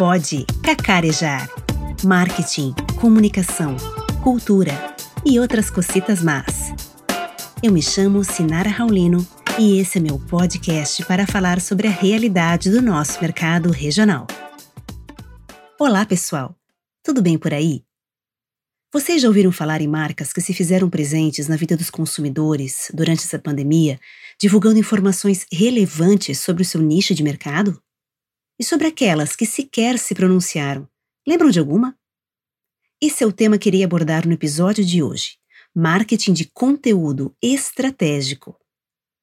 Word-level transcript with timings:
pode 0.00 0.46
cacarejar. 0.62 1.46
Marketing, 2.02 2.72
comunicação, 2.98 3.76
cultura 4.22 4.72
e 5.26 5.38
outras 5.38 5.68
cocitas 5.68 6.22
más. 6.22 6.72
Eu 7.62 7.70
me 7.70 7.82
chamo 7.82 8.24
Sinara 8.24 8.70
Raulino 8.70 9.28
e 9.58 9.78
esse 9.78 9.98
é 9.98 10.00
meu 10.00 10.18
podcast 10.18 11.04
para 11.04 11.26
falar 11.26 11.60
sobre 11.60 11.86
a 11.86 11.90
realidade 11.90 12.70
do 12.70 12.80
nosso 12.80 13.20
mercado 13.20 13.70
regional. 13.70 14.26
Olá, 15.78 16.06
pessoal! 16.06 16.56
Tudo 17.04 17.20
bem 17.20 17.36
por 17.36 17.52
aí? 17.52 17.84
Vocês 18.90 19.20
já 19.20 19.28
ouviram 19.28 19.52
falar 19.52 19.82
em 19.82 19.86
marcas 19.86 20.32
que 20.32 20.40
se 20.40 20.54
fizeram 20.54 20.88
presentes 20.88 21.46
na 21.46 21.56
vida 21.56 21.76
dos 21.76 21.90
consumidores 21.90 22.90
durante 22.94 23.24
essa 23.24 23.38
pandemia, 23.38 24.00
divulgando 24.40 24.78
informações 24.78 25.44
relevantes 25.52 26.40
sobre 26.40 26.62
o 26.62 26.66
seu 26.66 26.80
nicho 26.80 27.14
de 27.14 27.22
mercado? 27.22 27.78
E 28.60 28.64
sobre 28.64 28.86
aquelas 28.86 29.34
que 29.34 29.46
sequer 29.46 29.98
se 29.98 30.14
pronunciaram, 30.14 30.86
lembram 31.26 31.48
de 31.48 31.58
alguma? 31.58 31.96
Esse 33.00 33.24
é 33.24 33.26
o 33.26 33.32
tema 33.32 33.56
que 33.56 33.70
irei 33.70 33.82
abordar 33.82 34.26
no 34.26 34.34
episódio 34.34 34.84
de 34.84 35.02
hoje: 35.02 35.38
marketing 35.74 36.34
de 36.34 36.44
conteúdo 36.44 37.34
estratégico. 37.40 38.54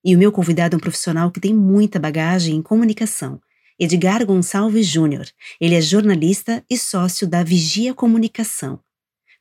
E 0.04 0.16
o 0.16 0.18
meu 0.18 0.32
convidado 0.32 0.76
é 0.76 0.77
um 0.77 0.80
profissional 0.80 1.30
que 1.30 1.40
tem 1.40 1.54
muita 1.54 2.00
bagagem 2.00 2.55
em 2.55 2.63
comunicação, 2.63 3.40
Edgar 3.80 4.26
Gonçalves 4.26 4.88
Júnior. 4.88 5.27
Ele 5.62 5.76
é 5.76 5.82
jornalista 5.82 6.66
e 6.68 6.76
sócio 6.76 7.27
da 7.27 7.44
Vigia 7.44 7.94
Comunicação 7.94 8.82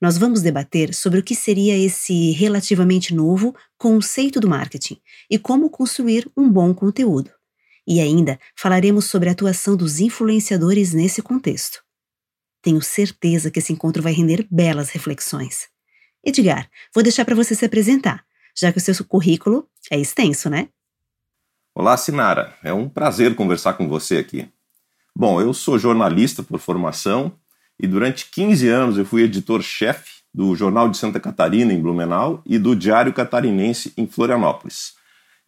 nós 0.00 0.18
vamos 0.18 0.42
debater 0.42 0.92
sobre 0.92 1.20
o 1.20 1.22
que 1.22 1.34
seria 1.34 1.76
esse 1.76 2.30
relativamente 2.32 3.14
novo 3.14 3.54
conceito 3.78 4.38
do 4.40 4.48
marketing 4.48 4.98
e 5.30 5.38
como 5.38 5.70
construir 5.70 6.30
um 6.36 6.50
bom 6.50 6.74
conteúdo. 6.74 7.30
E 7.86 8.00
ainda 8.00 8.38
falaremos 8.54 9.04
sobre 9.04 9.28
a 9.28 9.32
atuação 9.32 9.76
dos 9.76 10.00
influenciadores 10.00 10.92
nesse 10.92 11.22
contexto. 11.22 11.82
Tenho 12.60 12.82
certeza 12.82 13.50
que 13.50 13.60
esse 13.60 13.72
encontro 13.72 14.02
vai 14.02 14.12
render 14.12 14.46
belas 14.50 14.90
reflexões. 14.90 15.68
Edgar, 16.24 16.68
vou 16.92 17.04
deixar 17.04 17.24
para 17.24 17.36
você 17.36 17.54
se 17.54 17.64
apresentar, 17.64 18.24
já 18.58 18.72
que 18.72 18.78
o 18.78 18.80
seu 18.80 19.04
currículo 19.04 19.68
é 19.88 19.98
extenso, 19.98 20.50
né? 20.50 20.68
Olá, 21.72 21.96
Sinara. 21.96 22.56
É 22.64 22.72
um 22.72 22.88
prazer 22.88 23.36
conversar 23.36 23.74
com 23.74 23.86
você 23.88 24.16
aqui. 24.16 24.48
Bom, 25.14 25.40
eu 25.40 25.54
sou 25.54 25.78
jornalista 25.78 26.42
por 26.42 26.58
formação 26.58 27.38
e 27.78 27.86
durante 27.86 28.28
15 28.30 28.68
anos 28.68 28.98
eu 28.98 29.04
fui 29.04 29.22
editor-chefe 29.22 30.22
do 30.34 30.56
Jornal 30.56 30.88
de 30.90 30.98
Santa 30.98 31.20
Catarina, 31.20 31.72
em 31.72 31.80
Blumenau, 31.80 32.42
e 32.44 32.58
do 32.58 32.74
Diário 32.74 33.12
Catarinense, 33.12 33.92
em 33.96 34.06
Florianópolis. 34.06 34.95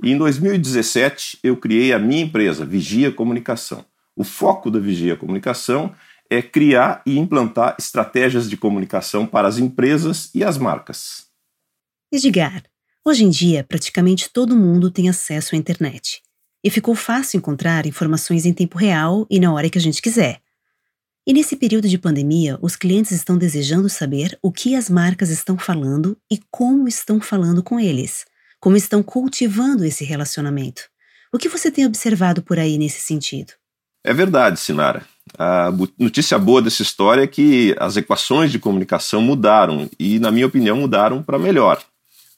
E 0.02 0.10
em 0.12 0.18
2017 0.18 1.38
eu 1.42 1.56
criei 1.56 1.92
a 1.92 1.98
minha 1.98 2.22
empresa, 2.22 2.64
Vigia 2.64 3.10
Comunicação. 3.10 3.84
O 4.14 4.24
foco 4.24 4.70
da 4.70 4.78
Vigia 4.78 5.16
Comunicação 5.16 5.94
é 6.30 6.42
criar 6.42 7.02
e 7.06 7.18
implantar 7.18 7.77
estratégias 7.78 8.48
de 8.48 8.56
comunicação 8.56 9.26
para 9.26 9.48
as 9.48 9.58
empresas 9.58 10.30
e 10.34 10.44
as 10.44 10.58
marcas. 10.58 11.26
Edgar, 12.12 12.62
hoje 13.04 13.24
em 13.24 13.30
dia 13.30 13.64
praticamente 13.64 14.30
todo 14.30 14.56
mundo 14.56 14.91
tem 14.91 15.08
acesso 15.08 15.54
à 15.54 15.58
internet. 15.58 16.22
E 16.62 16.70
ficou 16.70 16.94
fácil 16.94 17.38
encontrar 17.38 17.86
informações 17.86 18.44
em 18.44 18.52
tempo 18.52 18.76
real 18.76 19.26
e 19.30 19.38
na 19.38 19.52
hora 19.52 19.70
que 19.70 19.78
a 19.78 19.80
gente 19.80 20.02
quiser. 20.02 20.41
E 21.26 21.32
nesse 21.32 21.56
período 21.56 21.88
de 21.88 21.98
pandemia, 21.98 22.58
os 22.62 22.74
clientes 22.74 23.12
estão 23.12 23.36
desejando 23.36 23.88
saber 23.88 24.38
o 24.42 24.50
que 24.50 24.74
as 24.74 24.88
marcas 24.88 25.28
estão 25.28 25.58
falando 25.58 26.16
e 26.30 26.41
como 26.50 26.88
estão 26.88 27.20
falando 27.20 27.62
com 27.62 27.78
eles, 27.78 28.24
como 28.60 28.76
estão 28.76 29.02
cultivando 29.02 29.84
esse 29.84 30.04
relacionamento. 30.04 30.82
O 31.32 31.38
que 31.38 31.48
você 31.48 31.70
tem 31.70 31.86
observado 31.86 32.42
por 32.42 32.58
aí 32.58 32.78
nesse 32.78 33.00
sentido? 33.00 33.52
É 34.02 34.14
verdade, 34.14 34.58
Sinara. 34.58 35.04
A 35.38 35.70
notícia 35.98 36.38
boa 36.38 36.62
dessa 36.62 36.82
história 36.82 37.22
é 37.22 37.26
que 37.26 37.76
as 37.78 37.96
equações 37.96 38.50
de 38.50 38.58
comunicação 38.58 39.20
mudaram 39.20 39.88
e, 39.98 40.18
na 40.18 40.30
minha 40.30 40.46
opinião, 40.46 40.76
mudaram 40.78 41.22
para 41.22 41.38
melhor. 41.38 41.82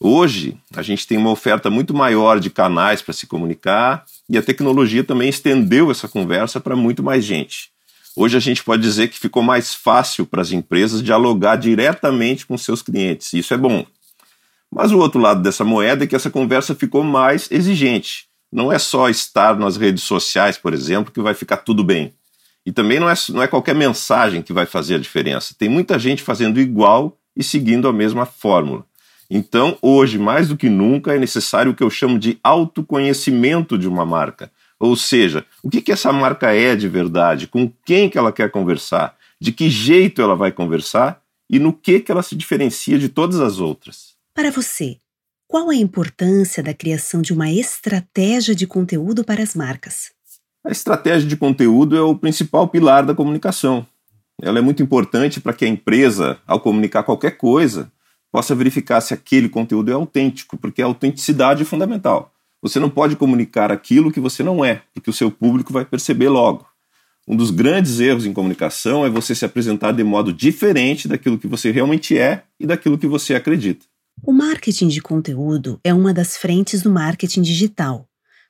Hoje, 0.02 0.56
a 0.74 0.82
gente 0.82 1.06
tem 1.06 1.18
uma 1.18 1.30
oferta 1.30 1.68
muito 1.70 1.92
maior 1.94 2.40
de 2.40 2.50
canais 2.50 3.02
para 3.02 3.12
se 3.12 3.26
comunicar 3.26 4.04
e 4.28 4.38
a 4.38 4.42
tecnologia 4.42 5.04
também 5.04 5.28
estendeu 5.28 5.90
essa 5.90 6.08
conversa 6.08 6.58
para 6.58 6.74
muito 6.74 7.02
mais 7.02 7.24
gente. 7.24 7.70
Hoje 8.16 8.36
a 8.36 8.40
gente 8.40 8.64
pode 8.64 8.82
dizer 8.82 9.08
que 9.08 9.18
ficou 9.18 9.42
mais 9.42 9.74
fácil 9.74 10.26
para 10.26 10.42
as 10.42 10.52
empresas 10.52 11.02
dialogar 11.02 11.56
diretamente 11.56 12.46
com 12.46 12.58
seus 12.58 12.82
clientes. 12.82 13.32
Isso 13.34 13.54
é 13.54 13.56
bom. 13.56 13.84
Mas 14.72 14.92
o 14.92 14.98
outro 14.98 15.20
lado 15.20 15.42
dessa 15.42 15.64
moeda 15.64 16.04
é 16.04 16.06
que 16.06 16.14
essa 16.14 16.30
conversa 16.30 16.74
ficou 16.74 17.02
mais 17.02 17.50
exigente. 17.50 18.26
Não 18.52 18.72
é 18.72 18.78
só 18.78 19.08
estar 19.08 19.56
nas 19.58 19.76
redes 19.76 20.04
sociais, 20.04 20.56
por 20.56 20.72
exemplo, 20.72 21.12
que 21.12 21.20
vai 21.20 21.34
ficar 21.34 21.58
tudo 21.58 21.82
bem. 21.82 22.12
E 22.64 22.72
também 22.72 23.00
não 23.00 23.08
é, 23.08 23.14
não 23.30 23.42
é 23.42 23.46
qualquer 23.46 23.74
mensagem 23.74 24.42
que 24.42 24.52
vai 24.52 24.66
fazer 24.66 24.96
a 24.96 24.98
diferença. 24.98 25.54
Tem 25.58 25.68
muita 25.68 25.98
gente 25.98 26.22
fazendo 26.22 26.60
igual 26.60 27.16
e 27.36 27.42
seguindo 27.42 27.88
a 27.88 27.92
mesma 27.92 28.26
fórmula. 28.26 28.84
Então, 29.30 29.78
hoje, 29.80 30.18
mais 30.18 30.48
do 30.48 30.56
que 30.56 30.68
nunca, 30.68 31.14
é 31.14 31.18
necessário 31.18 31.70
o 31.72 31.74
que 31.74 31.82
eu 31.82 31.90
chamo 31.90 32.18
de 32.18 32.38
autoconhecimento 32.42 33.78
de 33.78 33.88
uma 33.88 34.04
marca. 34.04 34.50
Ou 34.78 34.96
seja, 34.96 35.44
o 35.62 35.70
que, 35.70 35.80
que 35.80 35.92
essa 35.92 36.12
marca 36.12 36.52
é 36.52 36.74
de 36.74 36.88
verdade, 36.88 37.46
com 37.46 37.70
quem 37.84 38.10
que 38.10 38.18
ela 38.18 38.32
quer 38.32 38.50
conversar, 38.50 39.16
de 39.40 39.52
que 39.52 39.70
jeito 39.70 40.20
ela 40.20 40.34
vai 40.34 40.50
conversar 40.50 41.22
e 41.48 41.58
no 41.58 41.72
que, 41.72 42.00
que 42.00 42.10
ela 42.10 42.22
se 42.22 42.34
diferencia 42.34 42.98
de 42.98 43.08
todas 43.08 43.40
as 43.40 43.58
outras. 43.58 44.09
Para 44.34 44.50
você, 44.50 44.96
qual 45.48 45.70
a 45.70 45.74
importância 45.74 46.62
da 46.62 46.72
criação 46.72 47.20
de 47.20 47.32
uma 47.32 47.50
estratégia 47.50 48.54
de 48.54 48.66
conteúdo 48.66 49.24
para 49.24 49.42
as 49.42 49.56
marcas? 49.56 50.12
A 50.64 50.70
estratégia 50.70 51.28
de 51.28 51.36
conteúdo 51.36 51.96
é 51.96 52.00
o 52.00 52.14
principal 52.14 52.68
pilar 52.68 53.04
da 53.04 53.14
comunicação. 53.14 53.84
Ela 54.40 54.60
é 54.60 54.62
muito 54.62 54.82
importante 54.82 55.40
para 55.40 55.52
que 55.52 55.64
a 55.64 55.68
empresa, 55.68 56.38
ao 56.46 56.60
comunicar 56.60 57.02
qualquer 57.02 57.32
coisa, 57.32 57.90
possa 58.30 58.54
verificar 58.54 59.00
se 59.00 59.12
aquele 59.12 59.48
conteúdo 59.48 59.90
é 59.90 59.94
autêntico, 59.94 60.56
porque 60.56 60.80
a 60.80 60.86
autenticidade 60.86 61.62
é 61.62 61.66
fundamental. 61.66 62.32
Você 62.62 62.78
não 62.78 62.88
pode 62.88 63.16
comunicar 63.16 63.72
aquilo 63.72 64.12
que 64.12 64.20
você 64.20 64.44
não 64.44 64.64
é, 64.64 64.82
porque 64.94 65.10
o 65.10 65.14
seu 65.14 65.30
público 65.30 65.72
vai 65.72 65.84
perceber 65.84 66.28
logo. 66.28 66.64
Um 67.26 67.36
dos 67.36 67.50
grandes 67.50 67.98
erros 67.98 68.26
em 68.26 68.32
comunicação 68.32 69.04
é 69.04 69.10
você 69.10 69.34
se 69.34 69.44
apresentar 69.44 69.92
de 69.92 70.04
modo 70.04 70.32
diferente 70.32 71.08
daquilo 71.08 71.38
que 71.38 71.48
você 71.48 71.72
realmente 71.72 72.16
é 72.16 72.44
e 72.58 72.66
daquilo 72.66 72.96
que 72.96 73.08
você 73.08 73.34
acredita. 73.34 73.89
O 74.22 74.32
marketing 74.32 74.88
de 74.88 75.00
conteúdo 75.00 75.80
é 75.82 75.94
uma 75.94 76.12
das 76.12 76.36
frentes 76.36 76.82
do 76.82 76.90
marketing 76.90 77.40
digital. 77.40 78.06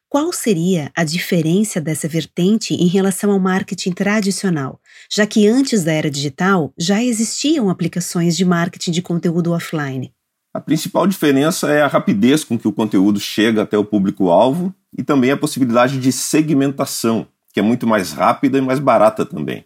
Qual 0.08 0.32
seria 0.32 0.90
a 0.96 1.04
diferença 1.04 1.80
dessa 1.80 2.08
vertente 2.08 2.74
em 2.74 2.88
relação 2.88 3.30
ao 3.30 3.38
marketing 3.38 3.92
tradicional, 3.92 4.80
já 5.08 5.24
que 5.24 5.46
antes 5.46 5.84
da 5.84 5.92
era 5.92 6.10
digital 6.10 6.72
já 6.76 7.00
existiam 7.02 7.70
aplicações 7.70 8.36
de 8.36 8.44
marketing 8.44 8.90
de 8.90 9.00
conteúdo 9.00 9.52
offline? 9.52 10.12
A 10.52 10.60
principal 10.60 11.06
diferença 11.06 11.70
é 11.70 11.80
a 11.80 11.86
rapidez 11.86 12.42
com 12.42 12.58
que 12.58 12.66
o 12.66 12.72
conteúdo 12.72 13.20
chega 13.20 13.62
até 13.62 13.78
o 13.78 13.84
público-alvo 13.84 14.74
e 14.98 15.04
também 15.04 15.30
a 15.30 15.36
possibilidade 15.36 16.00
de 16.00 16.10
segmentação, 16.10 17.28
que 17.52 17.60
é 17.60 17.62
muito 17.62 17.86
mais 17.86 18.10
rápida 18.10 18.58
e 18.58 18.60
mais 18.60 18.80
barata 18.80 19.24
também. 19.24 19.64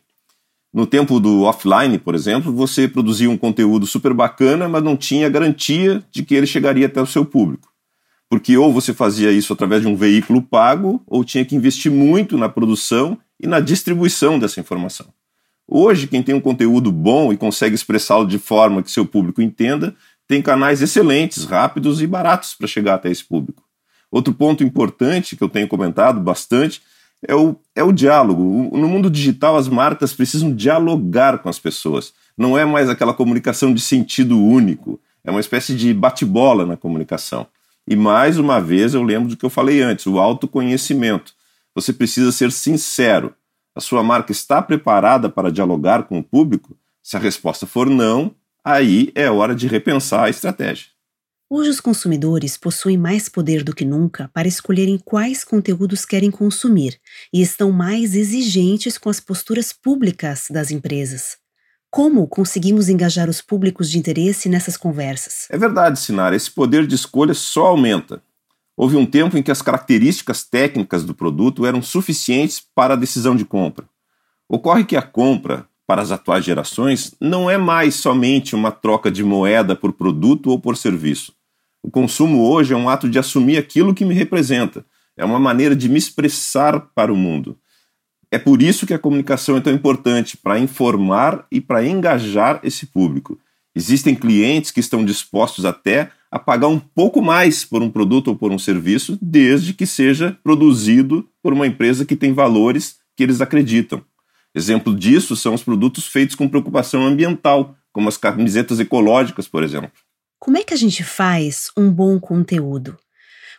No 0.74 0.88
tempo 0.88 1.20
do 1.20 1.42
offline, 1.42 2.00
por 2.00 2.16
exemplo, 2.16 2.52
você 2.52 2.88
produzia 2.88 3.30
um 3.30 3.36
conteúdo 3.36 3.86
super 3.86 4.12
bacana, 4.12 4.68
mas 4.68 4.82
não 4.82 4.96
tinha 4.96 5.28
garantia 5.28 6.02
de 6.10 6.24
que 6.24 6.34
ele 6.34 6.48
chegaria 6.48 6.86
até 6.86 7.00
o 7.00 7.06
seu 7.06 7.24
público. 7.24 7.72
Porque 8.28 8.56
ou 8.56 8.72
você 8.72 8.92
fazia 8.92 9.30
isso 9.30 9.52
através 9.52 9.82
de 9.82 9.86
um 9.86 9.94
veículo 9.94 10.42
pago, 10.42 11.00
ou 11.06 11.24
tinha 11.24 11.44
que 11.44 11.54
investir 11.54 11.92
muito 11.92 12.36
na 12.36 12.48
produção 12.48 13.16
e 13.40 13.46
na 13.46 13.60
distribuição 13.60 14.36
dessa 14.36 14.58
informação. 14.58 15.06
Hoje, 15.64 16.08
quem 16.08 16.24
tem 16.24 16.34
um 16.34 16.40
conteúdo 16.40 16.90
bom 16.90 17.32
e 17.32 17.36
consegue 17.36 17.76
expressá-lo 17.76 18.26
de 18.26 18.38
forma 18.38 18.82
que 18.82 18.90
seu 18.90 19.06
público 19.06 19.40
entenda, 19.40 19.94
tem 20.26 20.42
canais 20.42 20.82
excelentes, 20.82 21.44
rápidos 21.44 22.02
e 22.02 22.06
baratos 22.08 22.52
para 22.52 22.66
chegar 22.66 22.94
até 22.94 23.12
esse 23.12 23.22
público. 23.22 23.62
Outro 24.10 24.34
ponto 24.34 24.64
importante 24.64 25.36
que 25.36 25.44
eu 25.44 25.48
tenho 25.48 25.68
comentado 25.68 26.18
bastante 26.18 26.82
é 27.26 27.34
o, 27.34 27.56
é 27.74 27.82
o 27.82 27.92
diálogo. 27.92 28.42
No 28.76 28.88
mundo 28.88 29.10
digital, 29.10 29.56
as 29.56 29.68
marcas 29.68 30.12
precisam 30.12 30.54
dialogar 30.54 31.38
com 31.38 31.48
as 31.48 31.58
pessoas. 31.58 32.12
Não 32.36 32.58
é 32.58 32.64
mais 32.64 32.88
aquela 32.88 33.14
comunicação 33.14 33.72
de 33.72 33.80
sentido 33.80 34.38
único, 34.38 35.00
é 35.24 35.30
uma 35.30 35.40
espécie 35.40 35.74
de 35.74 35.94
bate-bola 35.94 36.66
na 36.66 36.76
comunicação. 36.76 37.46
E 37.86 37.96
mais 37.96 38.38
uma 38.38 38.60
vez 38.60 38.94
eu 38.94 39.02
lembro 39.02 39.28
do 39.28 39.36
que 39.36 39.44
eu 39.44 39.50
falei 39.50 39.80
antes: 39.80 40.06
o 40.06 40.18
autoconhecimento. 40.18 41.32
Você 41.74 41.92
precisa 41.92 42.30
ser 42.30 42.52
sincero. 42.52 43.34
A 43.74 43.80
sua 43.80 44.02
marca 44.02 44.30
está 44.30 44.62
preparada 44.62 45.28
para 45.28 45.50
dialogar 45.50 46.04
com 46.04 46.18
o 46.18 46.22
público? 46.22 46.76
Se 47.02 47.16
a 47.16 47.20
resposta 47.20 47.66
for 47.66 47.90
não, 47.90 48.34
aí 48.64 49.10
é 49.14 49.28
hora 49.28 49.54
de 49.54 49.66
repensar 49.66 50.24
a 50.24 50.30
estratégia. 50.30 50.93
Hoje, 51.56 51.70
os 51.70 51.80
consumidores 51.80 52.56
possuem 52.56 52.98
mais 52.98 53.28
poder 53.28 53.62
do 53.62 53.72
que 53.72 53.84
nunca 53.84 54.28
para 54.34 54.48
escolherem 54.48 54.98
quais 54.98 55.44
conteúdos 55.44 56.04
querem 56.04 56.28
consumir 56.28 56.98
e 57.32 57.40
estão 57.40 57.70
mais 57.70 58.16
exigentes 58.16 58.98
com 58.98 59.08
as 59.08 59.20
posturas 59.20 59.72
públicas 59.72 60.48
das 60.50 60.72
empresas. 60.72 61.36
Como 61.88 62.26
conseguimos 62.26 62.88
engajar 62.88 63.30
os 63.30 63.40
públicos 63.40 63.88
de 63.88 64.00
interesse 64.00 64.48
nessas 64.48 64.76
conversas? 64.76 65.46
É 65.48 65.56
verdade, 65.56 66.00
Sinara, 66.00 66.34
esse 66.34 66.50
poder 66.50 66.88
de 66.88 66.96
escolha 66.96 67.34
só 67.34 67.66
aumenta. 67.66 68.20
Houve 68.76 68.96
um 68.96 69.06
tempo 69.06 69.38
em 69.38 69.42
que 69.42 69.52
as 69.52 69.62
características 69.62 70.42
técnicas 70.42 71.04
do 71.04 71.14
produto 71.14 71.64
eram 71.64 71.80
suficientes 71.80 72.60
para 72.74 72.94
a 72.94 72.96
decisão 72.96 73.36
de 73.36 73.44
compra. 73.44 73.88
Ocorre 74.48 74.84
que 74.84 74.96
a 74.96 75.02
compra, 75.02 75.68
para 75.86 76.02
as 76.02 76.10
atuais 76.10 76.44
gerações, 76.44 77.14
não 77.20 77.48
é 77.48 77.56
mais 77.56 77.94
somente 77.94 78.56
uma 78.56 78.72
troca 78.72 79.08
de 79.08 79.22
moeda 79.22 79.76
por 79.76 79.92
produto 79.92 80.50
ou 80.50 80.58
por 80.58 80.76
serviço. 80.76 81.32
O 81.84 81.90
consumo 81.90 82.40
hoje 82.40 82.72
é 82.72 82.76
um 82.76 82.88
ato 82.88 83.10
de 83.10 83.18
assumir 83.18 83.58
aquilo 83.58 83.92
que 83.92 84.06
me 84.06 84.14
representa, 84.14 84.86
é 85.18 85.22
uma 85.22 85.38
maneira 85.38 85.76
de 85.76 85.86
me 85.86 85.98
expressar 85.98 86.80
para 86.94 87.12
o 87.12 87.16
mundo. 87.16 87.58
É 88.30 88.38
por 88.38 88.62
isso 88.62 88.86
que 88.86 88.94
a 88.94 88.98
comunicação 88.98 89.58
é 89.58 89.60
tão 89.60 89.70
importante 89.70 90.34
para 90.34 90.58
informar 90.58 91.46
e 91.52 91.60
para 91.60 91.86
engajar 91.86 92.58
esse 92.64 92.86
público. 92.86 93.38
Existem 93.74 94.14
clientes 94.14 94.70
que 94.70 94.80
estão 94.80 95.04
dispostos 95.04 95.66
até 95.66 96.10
a 96.30 96.38
pagar 96.38 96.68
um 96.68 96.80
pouco 96.80 97.20
mais 97.20 97.66
por 97.66 97.82
um 97.82 97.90
produto 97.90 98.28
ou 98.28 98.36
por 98.36 98.50
um 98.50 98.58
serviço, 98.58 99.18
desde 99.20 99.74
que 99.74 99.84
seja 99.84 100.38
produzido 100.42 101.28
por 101.42 101.52
uma 101.52 101.66
empresa 101.66 102.06
que 102.06 102.16
tem 102.16 102.32
valores 102.32 102.96
que 103.14 103.22
eles 103.22 103.42
acreditam. 103.42 104.02
Exemplo 104.54 104.94
disso 104.94 105.36
são 105.36 105.52
os 105.52 105.62
produtos 105.62 106.06
feitos 106.06 106.34
com 106.34 106.48
preocupação 106.48 107.04
ambiental, 107.04 107.76
como 107.92 108.08
as 108.08 108.16
camisetas 108.16 108.80
ecológicas, 108.80 109.46
por 109.46 109.62
exemplo. 109.62 109.90
Como 110.44 110.58
é 110.58 110.62
que 110.62 110.74
a 110.74 110.76
gente 110.76 111.02
faz 111.02 111.70
um 111.74 111.90
bom 111.90 112.20
conteúdo? 112.20 112.98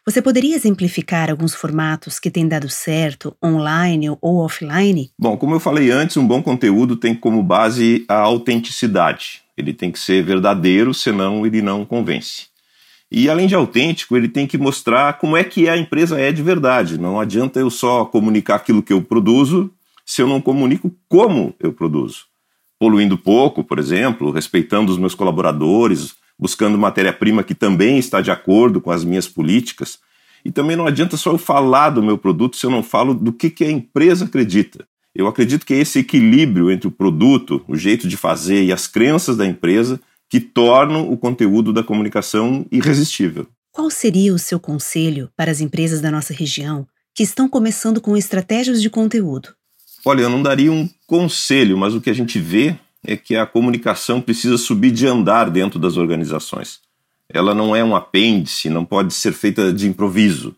Você 0.05 0.21
poderia 0.21 0.55
exemplificar 0.55 1.31
alguns 1.31 1.55
formatos 1.55 2.19
que 2.19 2.29
têm 2.29 2.47
dado 2.47 2.69
certo, 2.69 3.35
online 3.43 4.07
ou 4.21 4.37
offline? 4.37 5.09
Bom, 5.17 5.35
como 5.35 5.55
eu 5.55 5.59
falei 5.59 5.89
antes, 5.89 6.15
um 6.15 6.27
bom 6.27 6.43
conteúdo 6.43 6.95
tem 6.95 7.15
como 7.15 7.41
base 7.41 8.05
a 8.07 8.17
autenticidade. 8.17 9.41
Ele 9.57 9.73
tem 9.73 9.91
que 9.91 9.97
ser 9.97 10.23
verdadeiro, 10.23 10.93
senão 10.93 11.43
ele 11.43 11.59
não 11.59 11.83
convence. 11.83 12.49
E 13.11 13.31
além 13.31 13.47
de 13.47 13.55
autêntico, 13.55 14.15
ele 14.15 14.29
tem 14.29 14.45
que 14.45 14.55
mostrar 14.55 15.13
como 15.13 15.35
é 15.35 15.43
que 15.43 15.67
a 15.67 15.75
empresa 15.75 16.21
é 16.21 16.31
de 16.31 16.43
verdade. 16.43 16.99
Não 16.99 17.19
adianta 17.19 17.59
eu 17.59 17.71
só 17.71 18.05
comunicar 18.05 18.57
aquilo 18.57 18.83
que 18.83 18.93
eu 18.93 19.01
produzo 19.01 19.71
se 20.05 20.21
eu 20.21 20.27
não 20.27 20.39
comunico 20.39 20.95
como 21.09 21.55
eu 21.59 21.73
produzo. 21.73 22.25
Poluindo 22.77 23.17
pouco, 23.17 23.63
por 23.63 23.79
exemplo, 23.79 24.29
respeitando 24.29 24.91
os 24.91 24.99
meus 24.99 25.15
colaboradores, 25.15 26.13
buscando 26.39 26.77
matéria-prima 26.77 27.43
que 27.43 27.55
também 27.55 27.97
está 27.97 28.21
de 28.21 28.31
acordo 28.31 28.81
com 28.81 28.91
as 28.91 29.03
minhas 29.03 29.27
políticas. 29.27 29.99
E 30.43 30.51
também 30.51 30.75
não 30.75 30.85
adianta 30.85 31.17
só 31.17 31.31
eu 31.31 31.37
falar 31.37 31.89
do 31.89 32.03
meu 32.03 32.17
produto 32.17 32.57
se 32.57 32.65
eu 32.65 32.69
não 32.69 32.83
falo 32.83 33.13
do 33.13 33.33
que, 33.33 33.49
que 33.49 33.63
a 33.63 33.71
empresa 33.71 34.25
acredita. 34.25 34.85
Eu 35.15 35.27
acredito 35.27 35.65
que 35.65 35.73
é 35.73 35.77
esse 35.77 35.99
equilíbrio 35.99 36.69
entre 36.69 36.87
o 36.87 36.91
produto, 36.91 37.63
o 37.67 37.75
jeito 37.75 38.07
de 38.07 38.17
fazer 38.17 38.63
e 38.63 38.73
as 38.73 38.85
crenças 38.85 39.37
da 39.37 39.45
empresa 39.45 39.99
que 40.29 40.39
tornam 40.39 41.09
o 41.09 41.17
conteúdo 41.17 41.71
da 41.71 41.83
comunicação 41.83 42.65
irresistível. 42.71 43.47
Qual 43.71 43.89
seria 43.89 44.33
o 44.33 44.39
seu 44.39 44.59
conselho 44.59 45.29
para 45.35 45.51
as 45.51 45.61
empresas 45.61 46.01
da 46.01 46.11
nossa 46.11 46.33
região 46.33 46.85
que 47.13 47.23
estão 47.23 47.47
começando 47.47 48.01
com 48.01 48.17
estratégias 48.17 48.81
de 48.81 48.89
conteúdo? 48.89 49.49
Olha, 50.05 50.21
eu 50.21 50.29
não 50.29 50.43
daria 50.43 50.71
um 50.71 50.87
conselho, 51.07 51.77
mas 51.77 51.95
o 51.95 52.01
que 52.01 52.09
a 52.09 52.13
gente 52.13 52.39
vê 52.39 52.77
é 53.07 53.15
que 53.15 53.35
a 53.35 53.45
comunicação 53.45 54.21
precisa 54.21 54.57
subir 54.57 54.91
de 54.91 55.07
andar 55.07 55.49
dentro 55.49 55.79
das 55.79 55.97
organizações. 55.97 56.79
Ela 57.29 57.53
não 57.53 57.75
é 57.75 57.83
um 57.83 57.95
apêndice, 57.95 58.69
não 58.69 58.85
pode 58.85 59.13
ser 59.13 59.33
feita 59.33 59.73
de 59.73 59.87
improviso. 59.87 60.55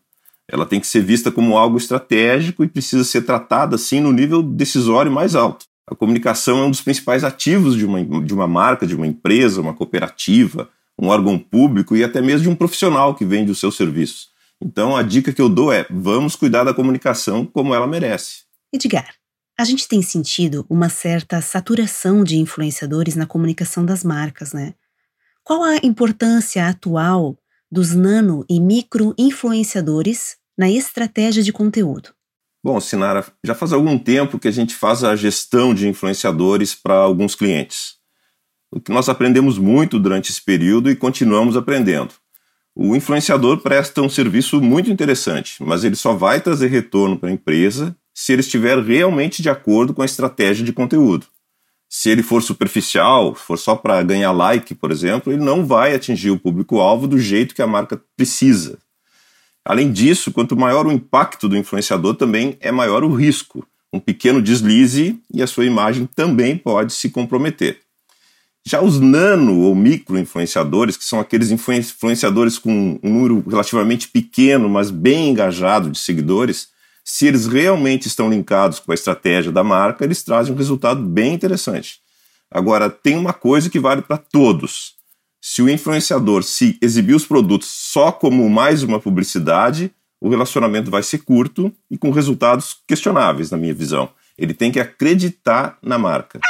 Ela 0.48 0.66
tem 0.66 0.80
que 0.80 0.88
ser 0.88 1.02
vista 1.02 1.32
como 1.32 1.58
algo 1.58 1.78
estratégico 1.78 2.64
e 2.64 2.68
precisa 2.68 3.04
ser 3.04 3.24
tratada 3.24 3.76
assim 3.76 4.00
no 4.00 4.12
nível 4.12 4.42
decisório 4.42 5.12
mais 5.12 5.36
alto. 5.36 5.66
A 5.86 5.96
comunicação 5.96 6.60
é 6.60 6.64
um 6.64 6.72
dos 6.72 6.82
principais 6.82 7.24
ativos 7.24 7.76
de 7.76 7.86
uma, 7.86 8.04
de 8.22 8.34
uma 8.34 8.48
marca, 8.48 8.86
de 8.86 8.96
uma 8.96 9.08
empresa, 9.08 9.62
uma 9.62 9.74
cooperativa, 9.74 10.70
um 11.00 11.08
órgão 11.08 11.38
público 11.38 11.96
e 11.96 12.04
até 12.04 12.22
mesmo 12.22 12.44
de 12.44 12.50
um 12.50 12.56
profissional 12.56 13.16
que 13.16 13.26
vende 13.26 13.52
os 13.52 13.60
seus 13.60 13.76
serviços. 13.78 14.30
Então 14.62 14.98
a 14.98 15.04
dica 15.04 15.32
que 15.32 15.42
eu 15.42 15.48
dou 15.48 15.72
é: 15.72 15.86
vamos 15.90 16.36
cuidar 16.36 16.64
da 16.64 16.74
comunicação 16.74 17.46
como 17.46 17.74
ela 17.74 17.88
merece. 17.88 18.44
Edgar, 18.74 19.08
a 19.58 19.64
gente 19.64 19.88
tem 19.88 20.02
sentido 20.04 20.66
uma 20.70 20.88
certa 20.88 21.42
saturação 21.42 22.24
de 22.24 22.38
influenciadores 22.38 23.16
na 23.16 23.26
comunicação 23.26 23.84
das 23.84 24.04
marcas, 24.04 24.54
né? 24.54 24.76
Qual 25.44 25.64
a 25.64 25.78
importância 25.78 26.68
atual 26.68 27.36
dos 27.72 27.96
nano 27.96 28.46
e 28.48 28.60
micro 28.60 29.16
influenciadores 29.18 30.38
na 30.58 30.70
estratégia 30.70 31.42
de 31.42 31.52
conteúdo? 31.52 32.10
Bom, 32.64 32.80
Sinara, 32.80 33.26
já 33.44 33.56
faz 33.56 33.74
algum 33.74 33.98
tempo 33.98 34.38
que 34.38 34.48
a 34.48 34.52
gente 34.52 34.76
faz 34.76 35.04
a 35.04 35.16
gestão 35.16 35.74
de 35.74 35.88
influenciadores 35.88 36.76
para 36.76 36.96
alguns 36.96 37.34
clientes. 37.34 37.96
O 38.72 38.80
que 38.80 38.92
nós 38.92 39.10
aprendemos 39.10 39.58
muito 39.58 39.98
durante 39.98 40.32
esse 40.32 40.42
período 40.42 40.92
e 40.92 40.96
continuamos 40.96 41.56
aprendendo. 41.56 42.14
O 42.76 42.96
influenciador 42.96 43.62
presta 43.62 44.02
um 44.02 44.10
serviço 44.10 44.62
muito 44.62 44.92
interessante, 44.92 45.64
mas 45.64 45.84
ele 45.84 45.96
só 45.96 46.14
vai 46.14 46.42
trazer 46.42 46.68
retorno 46.68 47.18
para 47.18 47.30
a 47.30 47.32
empresa 47.32 47.96
se 48.20 48.34
ele 48.34 48.42
estiver 48.42 48.80
realmente 48.80 49.44
de 49.44 49.50
acordo 49.50 49.94
com 49.94 50.02
a 50.02 50.06
estratégia 50.06 50.66
de 50.66 50.74
conteúdo. 50.74 51.28
Se 51.88 52.10
ele 52.10 52.24
for 52.24 52.42
superficial, 52.42 53.36
for 53.36 53.60
só 53.60 53.76
para 53.76 54.02
ganhar 54.02 54.32
like, 54.32 54.74
por 54.74 54.92
exemplo, 54.92 55.32
ele 55.32 55.44
não 55.44 55.64
vai 55.64 55.94
atingir 55.94 56.32
o 56.32 56.40
público-alvo 56.40 57.08
do 57.08 57.20
jeito 57.20 57.54
que 57.54 57.62
a 57.62 57.68
marca 57.68 58.02
precisa. 58.16 58.80
Além 59.64 59.92
disso, 59.92 60.32
quanto 60.32 60.58
maior 60.58 60.88
o 60.88 60.92
impacto 60.92 61.48
do 61.48 61.56
influenciador, 61.56 62.16
também 62.16 62.58
é 62.60 62.72
maior 62.72 63.04
o 63.04 63.14
risco. 63.14 63.64
Um 63.94 64.00
pequeno 64.00 64.42
deslize 64.42 65.20
e 65.32 65.44
a 65.44 65.46
sua 65.46 65.68
imagem 65.68 66.10
também 66.16 66.58
pode 66.58 66.94
se 66.94 67.12
comprometer. 67.12 67.82
Já 68.66 68.82
os 68.82 69.00
nano 69.00 69.60
ou 69.60 69.76
micro 69.76 70.18
influenciadores, 70.18 70.98
que 70.98 71.06
são 71.06 71.20
aqueles 71.20 71.52
influenciadores 71.52 72.58
com 72.58 73.00
um 73.04 73.10
número 73.14 73.44
relativamente 73.48 74.08
pequeno, 74.08 74.68
mas 74.68 74.90
bem 74.90 75.30
engajado 75.30 75.92
de 75.92 76.00
seguidores, 76.00 76.76
se 77.10 77.26
eles 77.26 77.48
realmente 77.48 78.06
estão 78.06 78.30
linkados 78.30 78.82
com 78.82 78.92
a 78.92 78.94
estratégia 78.94 79.50
da 79.50 79.64
marca, 79.64 80.04
eles 80.04 80.22
trazem 80.24 80.54
um 80.54 80.58
resultado 80.58 81.02
bem 81.02 81.34
interessante. 81.34 82.02
Agora, 82.52 82.90
tem 82.90 83.16
uma 83.16 83.32
coisa 83.32 83.70
que 83.70 83.80
vale 83.80 84.02
para 84.02 84.18
todos. 84.18 84.96
Se 85.42 85.62
o 85.62 85.70
influenciador 85.70 86.44
se 86.44 86.78
exibir 86.82 87.16
os 87.16 87.26
produtos 87.26 87.70
só 87.70 88.12
como 88.12 88.50
mais 88.50 88.84
uma 88.84 89.00
publicidade, 89.00 89.90
o 90.20 90.28
relacionamento 90.28 90.92
vai 90.92 91.02
ser 91.02 91.20
curto 91.20 91.74
e 91.90 91.98
com 91.98 92.12
resultados 92.12 92.76
questionáveis, 92.86 93.52
na 93.52 93.58
minha 93.58 93.74
visão. 93.74 94.10
Ele 94.38 94.54
tem 94.54 94.70
que 94.70 94.80
acreditar 94.80 95.78
na 95.82 95.98
marca. 95.98 96.42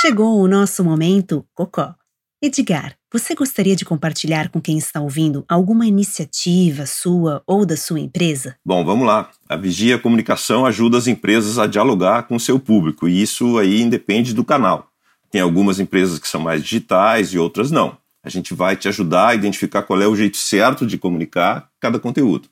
Chegou 0.00 0.40
o 0.40 0.46
nosso 0.46 0.84
momento, 0.84 1.44
Cocó. 1.54 1.92
Edgar, 2.40 2.96
você 3.10 3.34
gostaria 3.34 3.74
de 3.74 3.86
compartilhar 3.86 4.50
com 4.50 4.60
quem 4.60 4.76
está 4.76 5.00
ouvindo 5.00 5.42
alguma 5.48 5.86
iniciativa 5.86 6.84
sua 6.84 7.42
ou 7.46 7.64
da 7.64 7.74
sua 7.74 7.98
empresa? 7.98 8.56
Bom, 8.64 8.84
vamos 8.84 9.06
lá. 9.06 9.30
A 9.48 9.56
Vigia 9.56 9.98
Comunicação 9.98 10.66
ajuda 10.66 10.98
as 10.98 11.06
empresas 11.06 11.58
a 11.58 11.66
dialogar 11.66 12.24
com 12.24 12.38
seu 12.38 12.60
público 12.60 13.08
e 13.08 13.22
isso 13.22 13.56
aí 13.56 13.80
independe 13.80 14.34
do 14.34 14.44
canal. 14.44 14.88
Tem 15.30 15.40
algumas 15.40 15.80
empresas 15.80 16.18
que 16.18 16.28
são 16.28 16.40
mais 16.40 16.62
digitais 16.62 17.32
e 17.32 17.38
outras 17.38 17.70
não. 17.70 17.96
A 18.22 18.28
gente 18.28 18.52
vai 18.52 18.76
te 18.76 18.88
ajudar 18.88 19.28
a 19.28 19.34
identificar 19.34 19.82
qual 19.84 20.02
é 20.02 20.06
o 20.06 20.16
jeito 20.16 20.36
certo 20.36 20.86
de 20.86 20.98
comunicar 20.98 21.70
cada 21.80 21.98
conteúdo. 21.98 22.48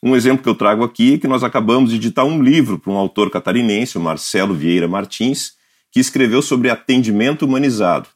Um 0.00 0.14
exemplo 0.14 0.44
que 0.44 0.48
eu 0.48 0.54
trago 0.54 0.84
aqui 0.84 1.14
é 1.14 1.18
que 1.18 1.26
nós 1.26 1.42
acabamos 1.42 1.90
de 1.90 1.96
editar 1.96 2.24
um 2.24 2.40
livro 2.40 2.78
para 2.78 2.92
um 2.92 2.96
autor 2.96 3.30
catarinense, 3.30 3.98
o 3.98 4.00
Marcelo 4.00 4.54
Vieira 4.54 4.86
Martins, 4.86 5.54
que 5.90 5.98
escreveu 5.98 6.40
sobre 6.40 6.70
atendimento 6.70 7.44
humanizado. 7.44 8.08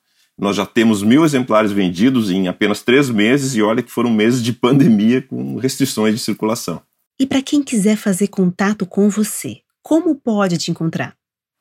Nós 0.43 0.57
já 0.57 0.67
temos 0.67 1.03
mil 1.05 1.25
exemplares 1.25 1.71
vendidos 1.71 2.29
em 2.29 2.49
apenas 2.49 2.83
três 2.83 3.09
meses 3.09 3.55
e 3.55 3.63
olha 3.63 3.81
que 3.81 3.93
foram 3.93 4.11
meses 4.11 4.43
de 4.43 4.53
pandemia 4.53 5.23
com 5.23 5.55
restrições 5.55 6.17
de 6.17 6.21
circulação. 6.21 6.83
E 7.17 7.25
para 7.25 7.41
quem 7.41 7.63
quiser 7.63 7.95
fazer 7.95 8.27
contato 8.27 8.85
com 8.85 9.09
você, 9.09 9.59
como 9.81 10.17
pode 10.17 10.59
te 10.59 10.73
encontrar? 10.73 11.15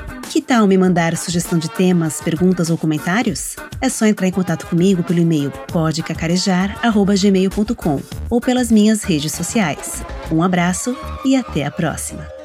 Tal 0.48 0.66
me 0.66 0.76
mandar 0.78 1.14
sugestão 1.14 1.58
de 1.58 1.68
temas, 1.68 2.22
perguntas 2.22 2.70
ou 2.70 2.78
comentários? 2.78 3.54
É 3.82 3.90
só 3.90 4.06
entrar 4.06 4.28
em 4.28 4.32
contato 4.32 4.66
comigo 4.66 5.04
pelo 5.04 5.18
e-mail 5.18 5.50
podcacarejar.gmail.com 5.70 8.00
ou 8.30 8.40
pelas 8.40 8.72
minhas 8.72 9.02
redes 9.02 9.32
sociais. 9.32 10.02
Um 10.32 10.42
abraço 10.42 10.96
e 11.22 11.36
até 11.36 11.66
a 11.66 11.70
próxima! 11.70 12.38